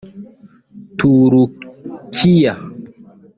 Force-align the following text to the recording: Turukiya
Turukiya 0.97 2.53